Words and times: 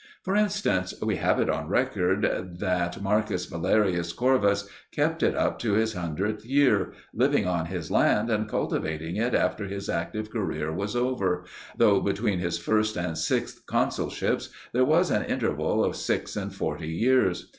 For 0.23 0.35
instance, 0.35 0.95
we 1.03 1.17
have 1.17 1.39
it 1.39 1.47
on 1.47 1.67
record 1.69 2.23
that 2.59 2.97
M. 2.97 3.23
Valerius 3.31 4.13
Corvus 4.13 4.67
kept 4.91 5.21
it 5.21 5.35
up 5.35 5.59
to 5.59 5.73
his 5.73 5.93
hundredth 5.93 6.43
year, 6.43 6.93
living 7.13 7.45
on 7.45 7.67
his 7.67 7.91
land 7.91 8.31
and 8.31 8.49
cultivating 8.49 9.17
it 9.17 9.35
after 9.35 9.65
his 9.65 9.89
active 9.89 10.31
career 10.31 10.71
was 10.73 10.95
over, 10.95 11.45
though 11.77 12.01
between 12.01 12.39
his 12.39 12.57
first 12.57 12.97
and 12.97 13.15
sixth 13.15 13.67
consulships 13.67 14.49
there 14.73 14.85
was 14.85 15.11
an 15.11 15.23
interval 15.23 15.85
of 15.85 15.95
six 15.95 16.35
and 16.35 16.55
forty 16.55 16.89
years. 16.89 17.49